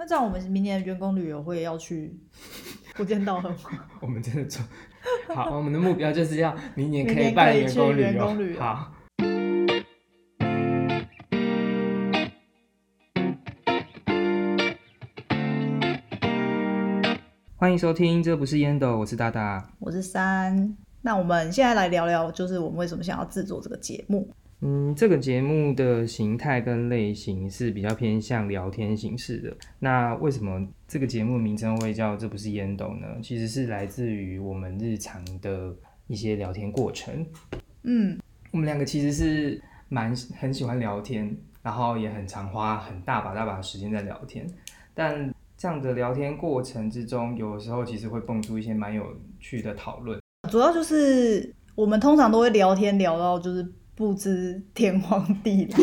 [0.00, 2.16] 那这样我们明年的员工旅游会要去
[2.94, 3.52] 不间道吗？
[4.00, 4.64] 我们真的做
[5.34, 8.34] 好，我们的目标就是要明年可以办员工旅游。
[8.34, 8.94] 旅游好。
[17.56, 20.76] 欢迎收听，这不是烟斗，我是大大，我是三。
[21.02, 24.30] 那我们现在来聊聊，就是我们为什么想要制作这个节目。
[24.60, 29.56] 嗯，这个节目的形态跟类型是比较偏向聊天形式的。
[29.78, 33.06] 那为什么这个节目名称会叫“这不是烟斗”呢？
[33.22, 35.72] 其实是来自于我们日常的
[36.08, 37.24] 一些聊天过程。
[37.84, 38.18] 嗯，
[38.50, 44.44] 我们两个其实是蛮很喜欢聊天，然后也很常花很大把大把的时间在聊天。
[44.92, 49.06] 但这样的聊天过程之中，有时候其实会蹦出一些蛮有
[49.38, 50.18] 趣的讨论。
[50.50, 53.64] 主要就是我们通常都会聊天聊到就是。
[53.98, 55.78] 不知天荒地老，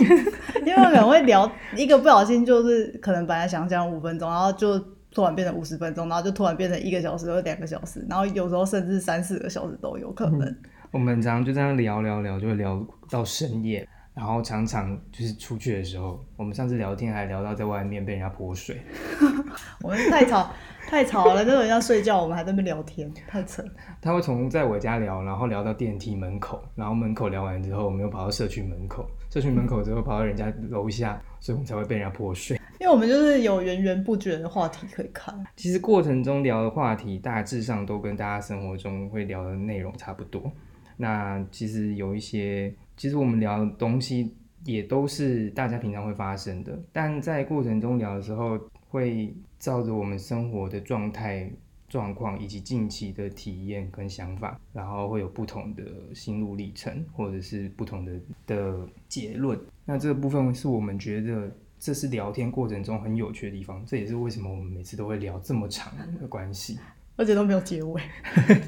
[0.61, 4.79] 因为可能会聊一个不小心，就是可能本来想讲五分钟，然后就
[5.11, 10.47] 突然变成五十分钟，然后就突然变成一个小时或两个小时，然后有时候甚至三四个小时都有可能。
[10.47, 10.57] 嗯、
[10.91, 18.81] 我们常常就这样聊聊聊，就会聊到深夜，然后常常就是出去的时候，我们上次聊天还聊到在外面被人家泼水，
[19.83, 20.49] 我们太吵。
[20.87, 23.63] 太吵了，那种人要睡觉，我们还在那边聊天， 太扯。
[24.01, 32.59] 他会从在我家聊，然后聊到电梯门口，然后门口聊完之后，我们又跑到社区门口，社区门口之后跑到人家楼下，所以我们才会被人家泼水。
[32.79, 35.33] 因为我们就是有源源不绝的话题可以看。
[35.55, 40.51] 其实过程中聊的话题大致上都跟大家生活中会聊的内容差不多。
[40.97, 44.33] 那其实有一些，其实我们聊的东西
[44.65, 48.59] 也都是大家平常会发生的，但在过程中聊的时候
[48.95, 49.35] 会。
[49.57, 51.49] 照着我们生活的状态、
[51.89, 59.59] 状况以及近期的体验跟想法，然后会有不同的心路历程，或者是不同的的结论。
[59.83, 66.77] 那这个部分是我们觉得这是聊天过程中很有趣的地方，这也是为什么我们每次都会聊这么长的关系，
[67.17, 67.99] 而且都没有结尾。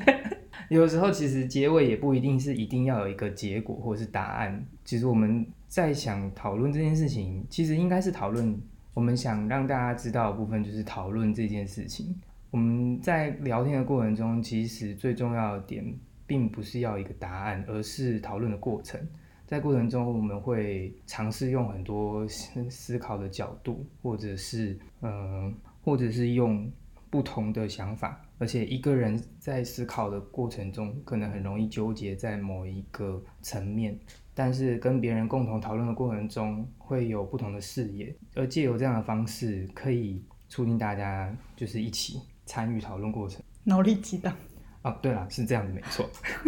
[0.71, 4.65] 有时候其实结尾也不一定是一定要有一个结果或者是答案。
[4.83, 8.59] 其实我们在想讨论这件事情，其实应该是讨论。
[8.97, 12.19] 我们想让大家知道的部分就是讨论这件事情。
[12.49, 15.85] 我们在聊天的过程中，其实最重要的点
[16.25, 18.99] 并不是要一个答案，而是讨论的过程。
[19.45, 25.53] 在过程中，我们会尝试用很多思考的角度，或者是嗯，
[25.83, 26.67] 或者是用
[27.11, 28.19] 不同的想法。
[28.39, 33.95] 而且一个人在思考的过程中，可能很容易纠结在某一个层面。
[34.37, 43.41] 但是跟别人共同讨论的过程中，会有不同的视野，而借由这样的方式，可以促进大家就是一起参与讨论过程。
[43.63, 44.31] 脑力激荡。
[44.83, 46.07] 哦，对了，是这样的，没错。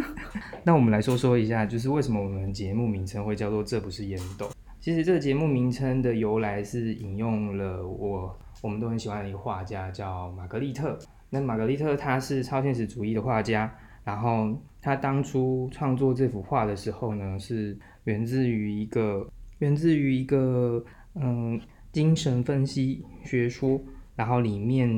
[0.64, 4.48] 那我们来说说一下，就是为什么我们节目名称会叫做“这不是烟斗”。
[4.80, 10.96] 其实这个节目名称的由来是引用了我我们都很喜欢的一个画家，叫玛格丽特。
[11.32, 13.76] 那玛格丽特他是超现实主义的画家。
[14.10, 20.84] 然后他当初创作这幅画的时候呢，是源自于一个源自于一个
[21.14, 21.62] 嗯
[21.92, 23.80] 精神分析学说。
[24.16, 24.90] 然后里面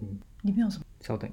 [0.00, 0.84] 嗯里面有什么？
[1.00, 1.28] 稍等，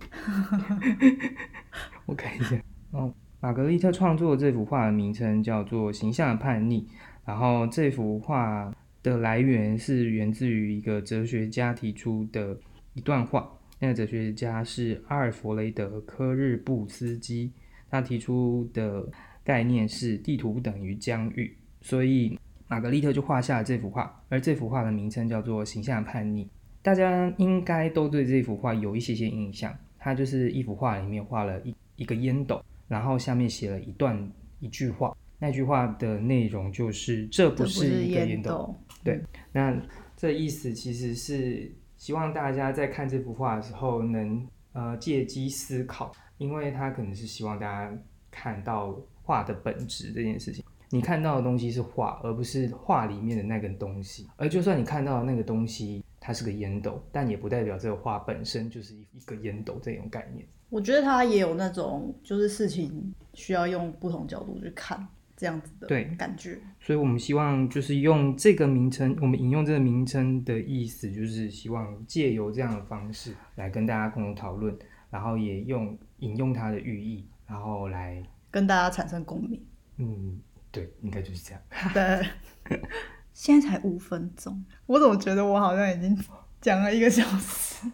[2.08, 2.60] 我看一下。
[2.90, 6.82] 哦，玛格丽特创作这幅画的名称叫做《形象的叛逆》。
[7.26, 8.74] 然后这幅画
[9.04, 12.58] 的来源是源自于一个哲学家提出的
[12.96, 13.48] 一段话。
[13.80, 17.50] 那个哲学家是阿尔弗雷德·科日布斯基，
[17.90, 19.08] 他提出的
[19.42, 26.44] 概念是地图等于疆域，所以玛格丽特就画下了这幅画，而这幅画的名称叫做《形象叛逆》。
[26.82, 34.30] 大家应该都对这幅画有一些些印象，它就是一幅画里面画了一一个烟斗，然后下面写了一段
[34.60, 38.76] 一句话，那句话的内容就是“这不是一个烟斗”。
[39.06, 39.22] 对，
[39.54, 39.74] 那
[40.18, 41.72] 这意思其实是。
[42.00, 47.96] 希望大家在看这幅画的时候能呃借机思考，因为他可能是希望大家
[48.32, 50.64] 看到画的本质这件事情。
[50.90, 54.28] 你看到的东西是画，而不是画里面的那个东西。
[54.38, 60.48] 而就算你看到的那个东西它是个烟斗，但也不代表这个画本身就是一个烟斗这种概念。
[60.70, 65.06] 我觉得它也有那种就是事情需要用不同角度去看。
[65.40, 74.78] 这样子的对感觉，所以我们希望就是用这个名称，我们引用这个名称的意思，就是希望借由这样的方式来跟大家共同讨论，
[75.10, 78.22] 然后也用引用它的寓意，然后来
[78.52, 79.66] 跟大家产生共鸣。
[79.96, 80.42] 嗯，
[80.74, 81.62] 对，应该就是这样。
[81.94, 82.78] 对，
[83.34, 86.18] 现在才五分钟，我怎么觉得我好像已经
[86.60, 87.90] 讲了一个小时？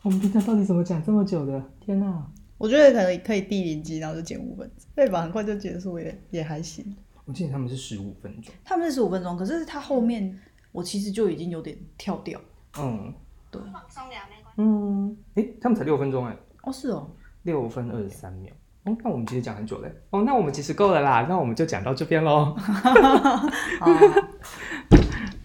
[0.00, 1.70] 我们平常到底怎么讲这么久的？
[1.80, 2.26] 天哪！
[2.58, 5.22] 我觉得可能可以第零集，然后就剪五分钟，对吧？
[5.22, 6.96] 很快就结束也也还行。
[7.24, 10.38] 我记得他们是十五分钟，他们是十五分钟，可是他后面
[10.72, 12.40] 我其实就已经有点跳掉。
[12.78, 13.12] 嗯，
[13.50, 13.60] 对
[14.56, 16.36] 嗯，哎、欸，他们才六分钟哎。
[16.62, 17.10] 哦，是哦，
[17.42, 18.52] 六分二十三秒。
[18.84, 19.92] 哦，那我们其实讲很久嘞。
[20.10, 21.26] 哦，那我们其实够了啦。
[21.28, 22.56] 那我们就讲到这边喽。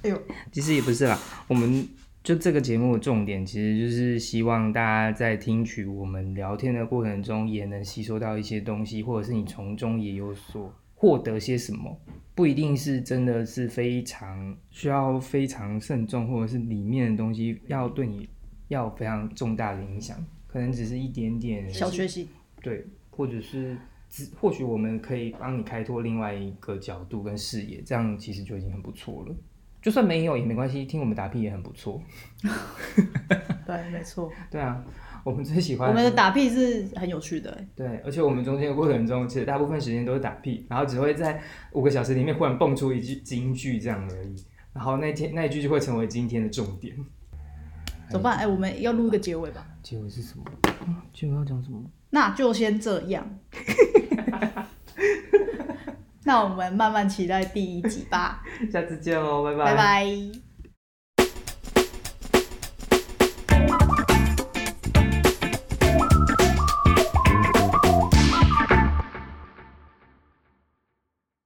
[0.03, 0.21] 哎呦，
[0.51, 1.17] 其实也不是啦。
[1.47, 1.87] 我们
[2.23, 11.99] 就这个节目的重点，其实就是希望大家在听取我们聊天的过程中，也能吸收到一些东西，或者是你从中也有所获得些什么。
[12.35, 18.29] 不一定是真的是非常需要非常慎重，或者是里面的东西要对你
[18.67, 22.27] 要非常重大的影响，可能只是一点点小学习，
[22.61, 22.85] 对。
[23.13, 23.77] 或者是，
[24.39, 29.35] 或许我们可以帮你开拓另外一个角度跟视野，这样其实就已经很不错了。
[29.81, 32.01] 就算没有也没关系，听我们打屁也很不错。
[33.65, 34.31] 对，没错。
[34.51, 34.83] 对啊，
[35.23, 37.65] 我们最喜欢我们的打屁是很有趣的。
[37.75, 41.41] 对，而且我们中间的过程中，其实大部分时间都是打屁，然后只会在
[41.71, 44.35] 五个小时里面忽然蹦出一句金句这样而已。
[44.73, 46.95] 然后那天那一句就会成为今天的重点。
[48.09, 48.37] 怎么办？
[48.37, 49.65] 哎，我们要录一个结尾吧。
[49.81, 50.43] 结尾是什么？
[51.13, 51.81] 结尾要讲什么？
[52.09, 53.25] 那就先这样，
[56.23, 58.43] 那我们慢慢期待第一集吧。
[58.71, 59.65] 下次见喽，拜拜。
[59.65, 60.50] 拜拜。